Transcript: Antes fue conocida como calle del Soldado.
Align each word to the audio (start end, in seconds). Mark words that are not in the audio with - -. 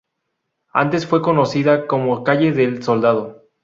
Antes 0.73 1.05
fue 1.05 1.21
conocida 1.21 1.85
como 1.85 2.23
calle 2.23 2.53
del 2.53 2.81
Soldado. 2.81 3.43